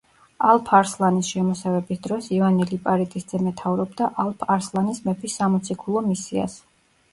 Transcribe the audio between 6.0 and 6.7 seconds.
მისიას.